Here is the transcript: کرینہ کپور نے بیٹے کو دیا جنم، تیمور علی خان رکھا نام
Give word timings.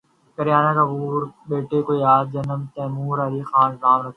کرینہ 0.37 0.71
کپور 0.77 1.21
نے 1.23 1.29
بیٹے 1.49 1.79
کو 1.85 1.91
دیا 1.97 2.13
جنم، 2.33 2.61
تیمور 2.73 3.17
علی 3.27 3.41
خان 3.49 3.69
رکھا 3.73 3.89
نام 3.91 3.99